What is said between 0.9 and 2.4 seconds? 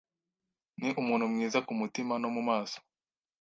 umuntu mwiza kumutima no